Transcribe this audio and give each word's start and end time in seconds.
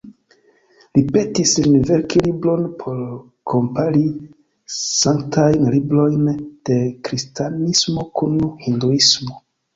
Li 0.97 1.01
petis 1.15 1.51
lin 1.65 1.83
verki 1.89 2.21
libron 2.27 2.63
por 2.79 3.03
kompari 3.53 4.01
sanktajn 4.77 5.69
librojn 5.75 6.25
de 6.71 6.81
kristanismo 7.11 8.09
kun 8.23 8.43
hinduismo. 8.67 9.41